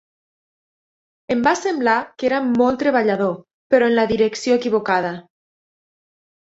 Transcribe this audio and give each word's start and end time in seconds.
Em 1.35 1.43
va 1.49 1.53
semblar 1.59 1.95
que 2.15 2.29
era 2.31 2.41
molt 2.47 2.81
treballador, 2.85 3.39
però 3.75 3.93
en 3.93 3.97
la 4.01 4.09
direcció 4.15 4.61
equivocada. 4.63 5.15